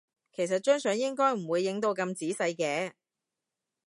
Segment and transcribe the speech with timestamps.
[0.35, 2.93] 其實張相應該唔會影到咁仔細嘅